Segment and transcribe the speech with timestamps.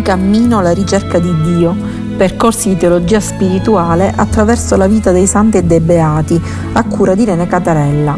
[0.00, 1.76] in cammino alla ricerca di Dio,
[2.16, 6.40] percorsi di teologia spirituale attraverso la vita dei santi e dei beati,
[6.72, 8.16] a cura di Irene Catarella.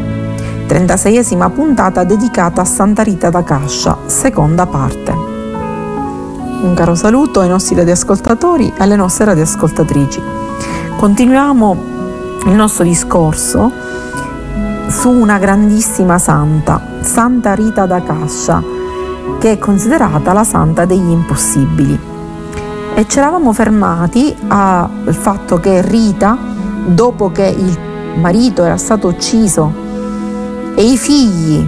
[0.65, 5.11] 36esima puntata dedicata a Santa Rita da Cascia, seconda parte.
[5.11, 10.21] Un caro saluto ai nostri radioascoltatori e alle nostre radioascoltatrici.
[10.95, 11.83] Continuiamo
[12.45, 13.69] il nostro discorso
[14.87, 18.82] su una grandissima santa, Santa Rita da Cascia,
[19.39, 21.99] che è considerata la santa degli impossibili.
[22.95, 26.37] E ci eravamo fermati al fatto che Rita,
[26.85, 27.77] dopo che il
[28.19, 29.73] marito era stato ucciso
[30.75, 31.67] e i figli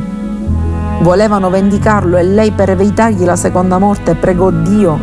[1.01, 4.97] volevano vendicarlo e lei per evitargli la seconda morte pregò Dio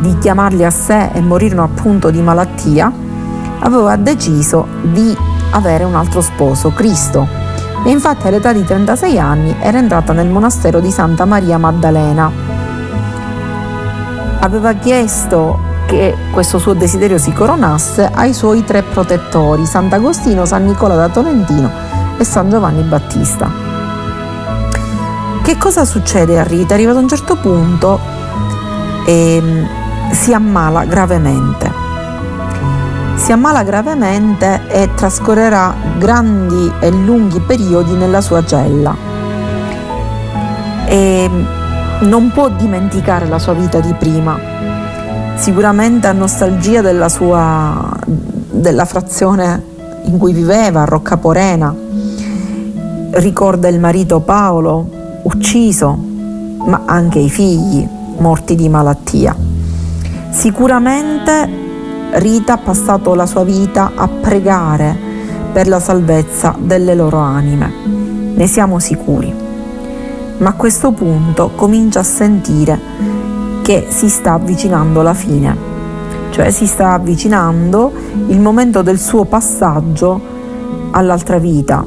[0.00, 2.92] di chiamarli a sé e morirono appunto di malattia,
[3.60, 5.16] aveva deciso di
[5.50, 7.41] avere un altro sposo, Cristo
[7.84, 12.30] e infatti all'età di 36 anni era entrata nel monastero di Santa Maria Maddalena.
[14.40, 20.94] Aveva chiesto che questo suo desiderio si coronasse ai suoi tre protettori, Sant'Agostino, San Nicola
[20.94, 21.70] da Tolentino
[22.18, 23.50] e San Giovanni Battista.
[25.42, 26.74] Che cosa succede a Rita?
[26.74, 27.98] Arrivato a un certo punto
[29.06, 29.68] ehm,
[30.12, 31.71] si ammala gravemente
[33.14, 38.94] si ammala gravemente e trascorrerà grandi e lunghi periodi nella sua cella.
[40.86, 41.30] E
[42.00, 44.38] non può dimenticare la sua vita di prima.
[45.36, 47.90] Sicuramente ha nostalgia della sua
[48.62, 49.70] della frazione
[50.04, 51.74] in cui viveva, a Roccaporena.
[53.10, 54.88] Ricorda il marito Paolo
[55.22, 55.96] ucciso,
[56.66, 57.86] ma anche i figli
[58.18, 59.34] morti di malattia.
[60.30, 61.61] Sicuramente
[62.14, 64.94] Rita ha passato la sua vita a pregare
[65.50, 67.72] per la salvezza delle loro anime.
[68.34, 69.32] Ne siamo sicuri.
[70.36, 72.78] Ma a questo punto comincia a sentire
[73.62, 75.56] che si sta avvicinando la fine,
[76.30, 77.90] cioè si sta avvicinando
[78.28, 80.20] il momento del suo passaggio
[80.90, 81.82] all'altra vita,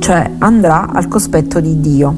[0.00, 2.16] cioè andrà al cospetto di Dio.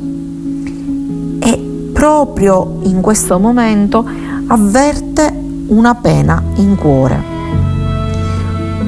[1.41, 4.05] E proprio in questo momento
[4.47, 7.35] avverte una pena in cuore.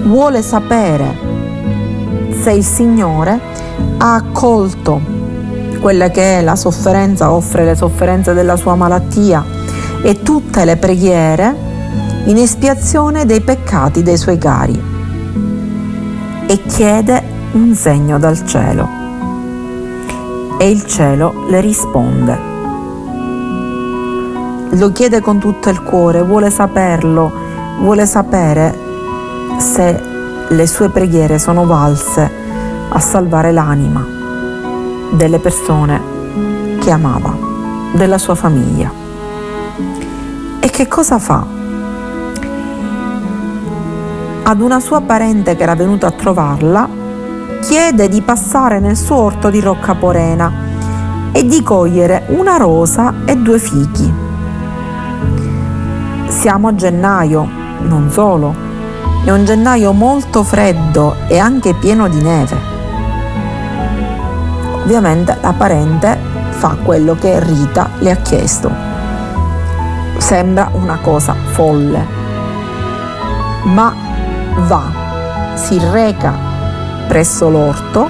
[0.05, 1.17] Vuole sapere
[2.41, 3.41] se il Signore
[3.99, 5.01] ha accolto
[5.81, 9.45] quella che è la sofferenza, offre le sofferenze della sua malattia
[10.03, 11.67] e tutte le preghiere
[12.25, 14.81] in espiazione dei peccati dei suoi cari
[16.47, 17.23] e chiede
[17.53, 18.89] un segno dal cielo.
[20.59, 22.48] E il cielo le risponde
[24.71, 27.33] lo chiede con tutto il cuore, vuole saperlo,
[27.81, 28.77] vuole sapere
[29.59, 30.01] se
[30.49, 32.31] le sue preghiere sono valse
[32.89, 34.07] a salvare l'anima
[35.11, 36.01] delle persone
[36.81, 37.37] che amava,
[37.93, 38.91] della sua famiglia.
[40.61, 41.45] E che cosa fa?
[44.43, 46.89] Ad una sua parente che era venuta a trovarla,
[47.61, 50.67] chiede di passare nel suo orto di Rocca Porena
[51.33, 54.27] e di cogliere una rosa e due fichi.
[56.29, 57.49] Siamo a gennaio,
[57.81, 58.55] non solo,
[59.25, 62.57] è un gennaio molto freddo e anche pieno di neve.
[64.83, 66.19] Ovviamente la parente
[66.51, 68.71] fa quello che Rita le ha chiesto.
[70.19, 72.07] Sembra una cosa folle,
[73.65, 73.95] ma
[74.67, 76.35] va, si reca
[77.09, 78.09] presso l'orto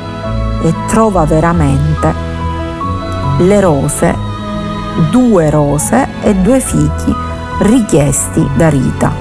[0.62, 2.12] e trova veramente
[3.38, 4.14] le rose,
[5.10, 7.26] due rose e due fichi
[7.58, 9.12] richiesti da Rita.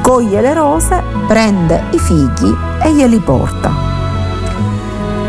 [0.00, 3.70] Coglie le rose, prende i fichi e glieli porta.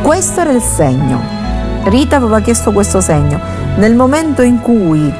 [0.01, 1.19] Questo era il segno.
[1.85, 3.39] Rita aveva chiesto questo segno.
[3.77, 5.13] Nel momento in cui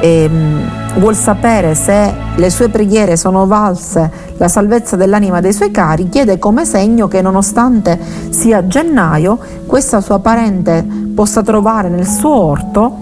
[0.00, 6.08] ehm, vuol sapere se le sue preghiere sono valse la salvezza dell'anima dei suoi cari,
[6.08, 7.98] chiede come segno che nonostante
[8.30, 12.96] sia gennaio, questa sua parente possa trovare nel suo orto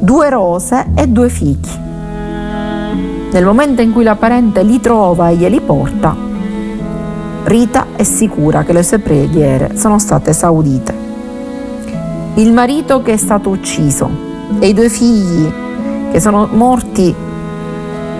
[0.00, 1.91] due rose e due fichi.
[3.32, 6.14] Nel momento in cui la parente li trova e glieli porta,
[7.44, 10.94] Rita è sicura che le sue preghiere sono state esaudite.
[12.34, 14.08] Il marito che è stato ucciso
[14.58, 15.50] e i due figli
[16.12, 17.14] che sono morti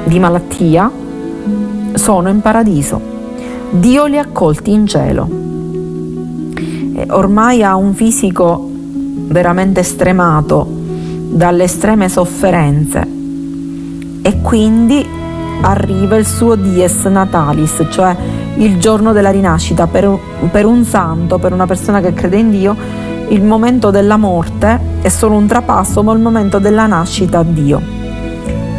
[0.05, 0.91] di malattia
[1.93, 2.99] sono in paradiso.
[3.69, 5.29] Dio li ha accolti in cielo.
[6.95, 8.67] E ormai ha un fisico
[9.29, 10.67] veramente stremato
[11.29, 13.21] dalle estreme sofferenze
[14.23, 15.07] e quindi
[15.63, 18.15] arriva il suo dies natalis, cioè
[18.57, 19.87] il giorno della rinascita.
[19.87, 20.19] Per
[20.51, 22.75] per un santo, per una persona che crede in Dio,
[23.29, 27.81] il momento della morte è solo un trapasso, ma il momento della nascita a Dio.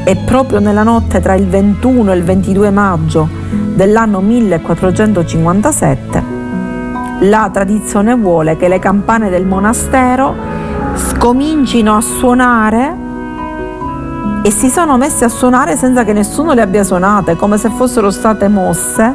[0.04, 3.30] E proprio nella notte tra il 21 e il 22 maggio
[3.74, 6.42] dell'anno 1457
[7.22, 10.36] la tradizione vuole che le campane del monastero
[10.96, 13.03] scomincino a suonare
[14.44, 18.12] e si sono messe a suonare senza che nessuno le abbia suonate, come se fossero
[18.12, 19.14] state mosse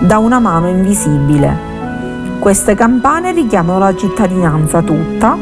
[0.00, 1.70] da una mano invisibile.
[2.38, 5.36] Queste campane richiamano la cittadinanza tutta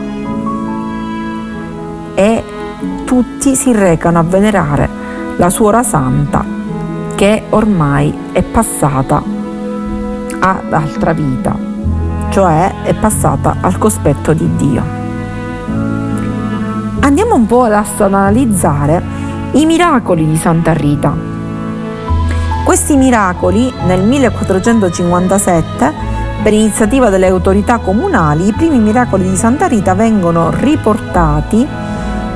[2.15, 2.45] e
[3.05, 4.89] tutti si recano a venerare
[5.37, 6.45] la suora santa
[7.15, 9.23] che ormai è passata
[10.41, 11.57] ad altra vita,
[12.31, 15.00] cioè è passata al cospetto di Dio.
[17.11, 19.03] Andiamo un po' ad analizzare
[19.55, 21.13] i miracoli di Santa Rita.
[22.65, 25.93] Questi miracoli nel 1457,
[26.41, 31.67] per iniziativa delle autorità comunali, i primi miracoli di Santa Rita vengono riportati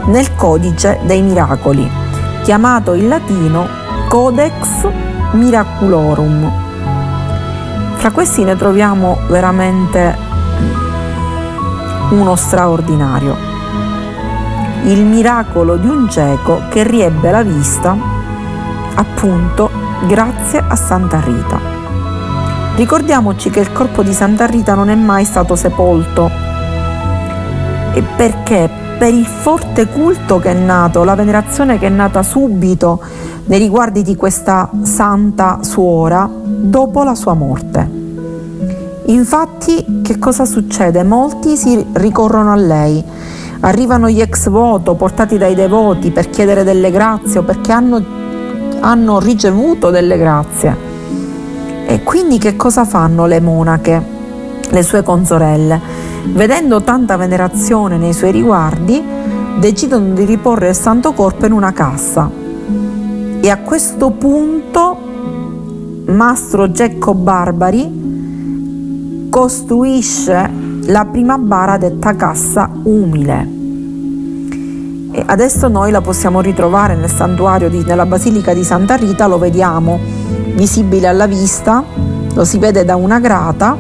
[0.07, 1.89] nel codice dei miracoli,
[2.43, 3.69] chiamato in latino
[4.09, 4.89] Codex
[5.35, 6.53] Miraculorum.
[7.95, 10.19] Fra questi ne troviamo veramente
[12.11, 13.54] uno straordinario
[14.85, 17.97] il miracolo di un cieco che riebbe la vista
[18.95, 19.71] appunto
[20.07, 21.59] grazie a Santa Rita.
[22.77, 26.31] Ricordiamoci che il corpo di Santa Rita non è mai stato sepolto
[27.95, 33.01] e perché per il forte culto che è nato, la venerazione che è nata subito
[33.47, 38.03] nei riguardi di questa santa suora dopo la sua morte.
[39.07, 41.03] Infatti che cosa succede?
[41.03, 43.05] Molti si ricorrono a lei
[43.65, 48.05] Arrivano gli ex voto portati dai devoti per chiedere delle grazie o perché hanno,
[48.81, 50.77] hanno ricevuto delle grazie.
[51.87, 54.03] E quindi che cosa fanno le monache,
[54.69, 55.81] le sue consorelle?
[56.25, 59.03] Vedendo tanta venerazione nei suoi riguardi,
[59.59, 62.31] decidono di riporre il Santo Corpo in una cassa.
[63.41, 64.99] E a questo punto
[66.05, 68.03] Mastro Gecco Barbari
[69.31, 70.51] costruisce
[70.87, 73.54] la prima bara detta cassa umile.
[75.17, 79.39] E adesso noi la possiamo ritrovare nel santuario di, nella Basilica di Santa Rita, lo
[79.39, 79.97] vediamo
[80.57, 81.85] visibile alla vista,
[82.35, 83.77] lo si vede da una grata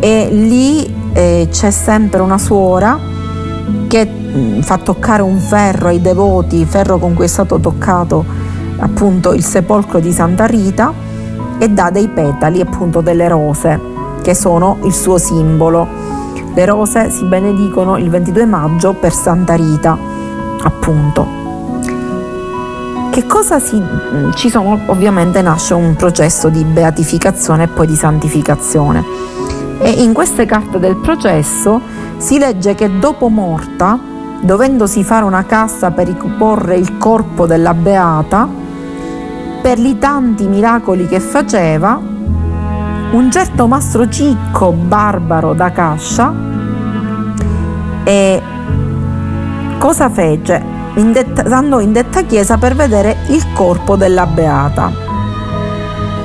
[0.00, 2.98] e lì eh, c'è sempre una suora
[3.86, 8.24] che mh, mm, fa toccare un ferro ai devoti, ferro con cui è stato toccato
[8.78, 10.92] appunto il sepolcro di Santa Rita
[11.56, 13.78] e dà dei petali appunto delle rose
[14.22, 15.86] che sono il suo simbolo.
[16.52, 20.11] Le rose si benedicono il 22 maggio per Santa Rita
[20.62, 21.40] appunto.
[23.10, 23.82] Che cosa si,
[24.34, 24.80] ci sono?
[24.86, 29.04] Ovviamente nasce un processo di beatificazione e poi di santificazione.
[29.80, 31.80] E in queste carte del processo
[32.16, 33.98] si legge che dopo morta,
[34.40, 38.48] dovendosi fare una cassa per riporre il corpo della beata,
[39.60, 42.00] per i tanti miracoli che faceva,
[43.10, 46.32] un certo mastro Cicco barbaro da Cascia
[48.04, 48.42] e
[49.82, 50.62] cosa fece?
[50.94, 54.92] In detta, andò in detta chiesa per vedere il corpo della beata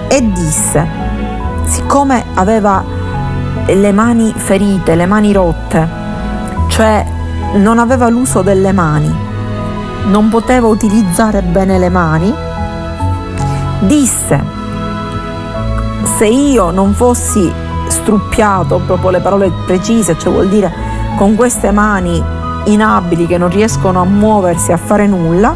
[0.07, 0.87] e disse,
[1.63, 2.83] siccome aveva
[3.65, 5.89] le mani ferite, le mani rotte,
[6.67, 7.03] cioè
[7.55, 9.11] non aveva l'uso delle mani,
[10.05, 12.31] non poteva utilizzare bene le mani,
[13.79, 14.39] disse,
[16.15, 17.51] se io non fossi
[17.87, 20.71] struppiato, proprio le parole precise, cioè vuol dire
[21.17, 22.35] con queste mani
[22.67, 25.55] inabili che non riescono a muoversi, a fare nulla,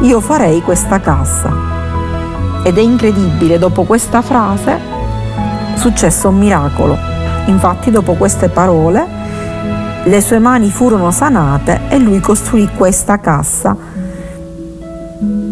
[0.00, 1.52] io farei questa cassa.
[2.64, 4.80] Ed è incredibile, dopo questa frase è
[5.76, 6.96] successo un miracolo.
[7.46, 9.20] Infatti dopo queste parole
[10.04, 13.76] le sue mani furono sanate e lui costruì questa cassa.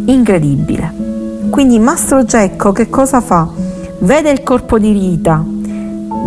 [0.06, 0.92] Incredibile.
[1.50, 3.48] Quindi Mastro Gecco che cosa fa?
[3.98, 5.44] Vede il corpo di Rita,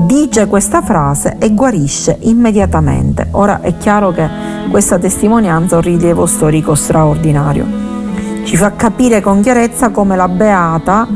[0.05, 3.27] dice questa frase e guarisce immediatamente.
[3.31, 7.65] Ora è chiaro che questa testimonianza ha un rilievo storico straordinario.
[8.43, 11.07] Ci fa capire con chiarezza come la Beata,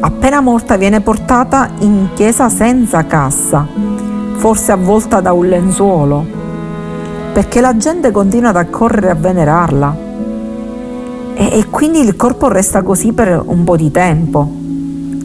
[0.00, 3.66] appena morta, viene portata in chiesa senza cassa,
[4.34, 6.24] forse avvolta da un lenzuolo,
[7.32, 9.96] perché la gente continua ad accorrere a venerarla.
[11.34, 14.50] E, e quindi il corpo resta così per un po' di tempo.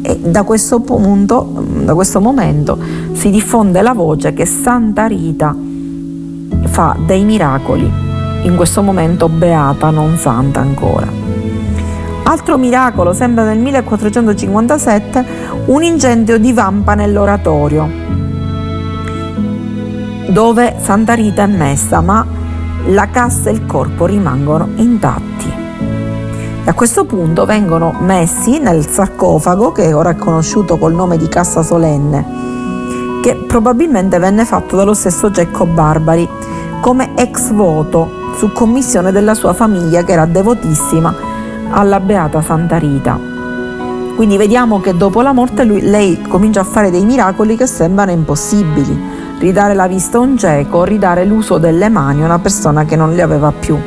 [0.04, 2.78] E da questo punto, da questo momento,
[3.14, 5.70] si diffonde la voce che Santa Rita
[6.72, 7.92] fa dei miracoli,
[8.44, 11.06] in questo momento beata, non santa ancora.
[12.24, 15.26] Altro miracolo, sempre nel 1457,
[15.66, 17.90] un incendio di vampa nell'oratorio,
[20.28, 22.26] dove Santa Rita è messa, ma
[22.86, 25.54] la cassa e il corpo rimangono intatti.
[26.64, 31.64] A questo punto vengono messi nel sarcofago che ora è conosciuto col nome di Cassa
[31.64, 32.50] Solenne
[33.22, 36.28] che probabilmente venne fatto dallo stesso Cecco Barbari
[36.82, 41.14] come ex voto su commissione della sua famiglia che era devotissima
[41.70, 43.20] alla Beata Santa Rita.
[44.16, 48.12] Quindi vediamo che dopo la morte lui, lei comincia a fare dei miracoli che sembrano
[48.12, 49.00] impossibili.
[49.38, 53.14] Ridare la vista a un cieco, ridare l'uso delle mani a una persona che non
[53.14, 53.78] le aveva più.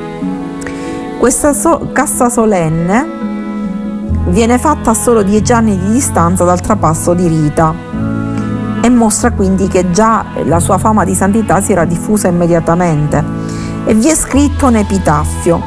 [1.19, 3.23] Questa so- cassa solenne
[4.29, 7.94] viene fatta a solo dieci anni di distanza dal trapasso di Rita
[8.85, 13.25] e mostra quindi che già la sua fama di santità si era diffusa immediatamente.
[13.87, 15.59] E vi è scritto un epitaffio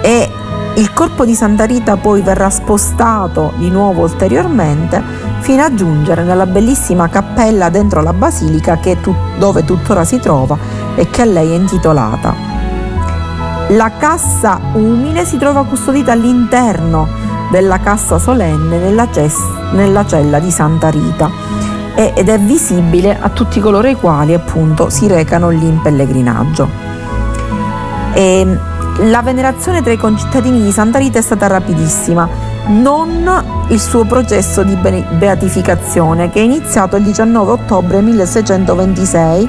[0.00, 0.30] e
[0.76, 5.02] il corpo di Santa Rita poi verrà spostato di nuovo ulteriormente
[5.40, 10.56] fino a giungere nella bellissima cappella dentro la basilica tu- dove tuttora si trova
[10.94, 12.34] e che a lei è intitolata.
[13.72, 17.06] La cassa umile si trova custodita all'interno
[17.50, 19.36] della cassa solenne nella, ces-
[19.72, 25.06] nella cella di Santa Rita ed è visibile a tutti coloro i quali appunto si
[25.06, 26.68] recano lì in pellegrinaggio.
[28.12, 28.58] E
[29.04, 32.28] la venerazione tra i concittadini di Santa Rita è stata rapidissima,
[32.66, 33.28] non
[33.68, 39.48] il suo processo di beatificazione che è iniziato il 19 ottobre 1626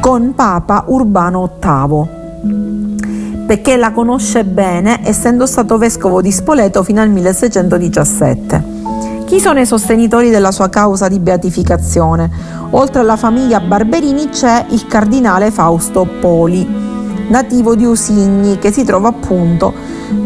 [0.00, 7.08] con Papa Urbano VIII, perché la conosce bene essendo stato vescovo di Spoleto fino al
[7.10, 8.73] 1617.
[9.34, 12.30] Chi sono i sostenitori della sua causa di beatificazione?
[12.70, 16.64] Oltre alla famiglia Barberini c'è il cardinale Fausto Poli,
[17.30, 19.74] nativo di Usigni, che si trova appunto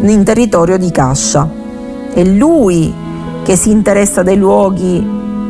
[0.02, 1.48] in territorio di Cascia.
[2.12, 2.92] È lui
[3.44, 5.02] che si interessa dei luoghi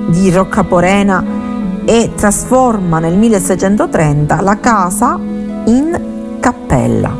[0.06, 1.24] di Roccaporena
[1.84, 5.18] e trasforma nel 1630 la casa
[5.64, 6.00] in
[6.38, 7.12] cappella.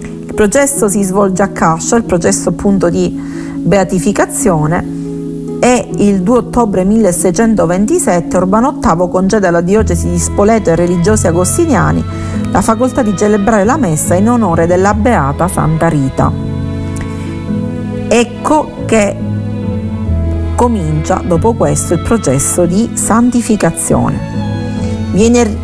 [0.00, 3.16] Il processo si svolge a Cascia, il processo appunto di
[3.62, 4.95] beatificazione
[5.58, 12.04] e il 2 ottobre 1627 Urbano VIII concede alla diocesi di Spoleto ai religiosi agostiniani
[12.50, 16.32] la facoltà di celebrare la messa in onore della beata Santa Rita.
[18.08, 19.16] Ecco che
[20.54, 24.18] comincia dopo questo il processo di santificazione,
[25.12, 25.56] viene,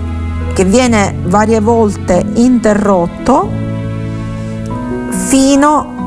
[0.53, 3.49] che viene varie volte interrotto
[5.09, 6.02] fino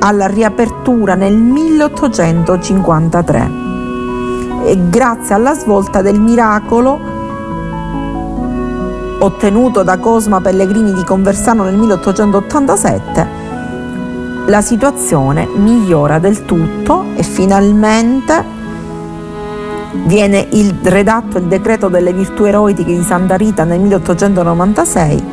[0.00, 3.68] alla riapertura nel 1853
[4.64, 6.98] e grazie alla svolta del miracolo
[9.18, 13.48] ottenuto da Cosma Pellegrini di Conversano nel 1887
[14.46, 18.42] la situazione migliora del tutto e finalmente
[20.06, 25.24] viene il, redatto il decreto delle virtù eroitiche di Santa Rita nel 1896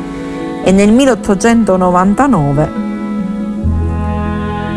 [0.62, 2.87] e nel 1899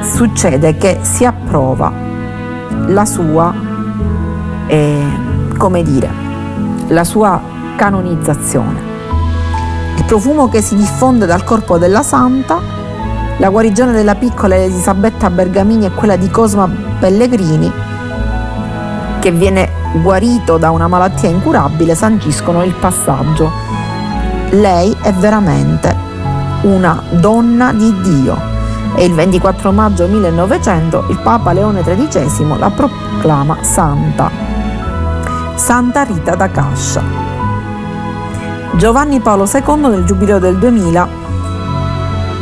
[0.01, 1.91] succede che si approva
[2.88, 3.53] la sua,
[4.67, 5.03] eh,
[5.58, 6.10] come dire,
[6.88, 7.39] la sua
[7.75, 8.89] canonizzazione.
[9.98, 12.60] Il profumo che si diffonde dal corpo della santa,
[13.38, 17.72] la guarigione della piccola Elisabetta Bergamini e quella di Cosma Pellegrini,
[19.20, 19.70] che viene
[20.01, 23.51] guarito da una malattia incurabile, sanciscono il passaggio.
[24.51, 25.96] Lei è veramente
[26.63, 28.50] una donna di Dio
[28.95, 34.29] e il 24 maggio 1900 il Papa Leone XIII la proclama santa.
[35.55, 37.03] Santa Rita da Cascia.
[38.74, 41.07] Giovanni Paolo II nel Giubileo del 2000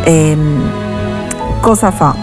[0.03, 0.71] ehm,
[1.59, 2.15] cosa fa?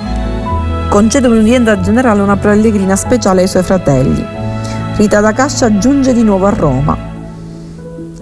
[0.88, 4.24] Concede un'udienza generale una pellegrina speciale ai suoi fratelli.
[4.96, 6.96] Rita da Cascia giunge di nuovo a Roma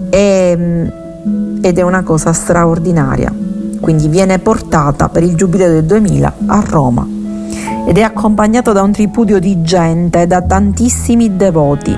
[0.09, 3.31] e, ehm, ed è una cosa straordinaria
[3.85, 7.07] quindi viene portata per il Giubileo del 2000 a Roma
[7.85, 11.95] ed è accompagnato da un tripudio di gente, da tantissimi devoti.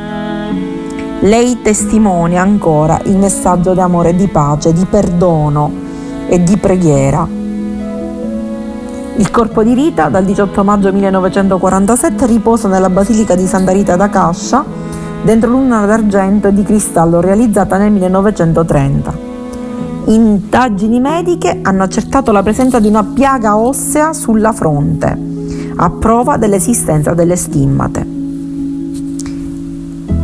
[1.21, 5.71] Lei testimonia ancora il messaggio d'amore, di pace, di perdono
[6.27, 7.25] e di preghiera.
[9.15, 14.09] Il corpo di Rita dal 18 maggio 1947 riposa nella Basilica di Santa Rita da
[14.09, 14.61] Cascia
[15.23, 19.26] dentro l'urna d'argento e di cristallo realizzata nel 1930
[20.07, 25.17] indagini mediche hanno accertato la presenza di una piaga ossea sulla fronte,
[25.75, 28.15] a prova dell'esistenza delle stimmate.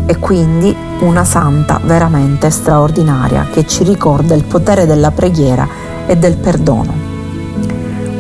[0.06, 5.68] E quindi una santa veramente straordinaria che ci ricorda il potere della preghiera
[6.06, 6.94] e del perdono.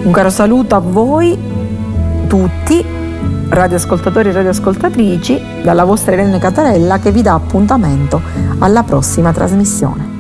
[0.03, 1.37] Un caro saluto a voi
[2.27, 2.83] tutti,
[3.47, 8.21] radioascoltatori e radioascoltatrici, dalla vostra Irene Catarella che vi dà appuntamento
[8.59, 10.12] alla prossima trasmissione.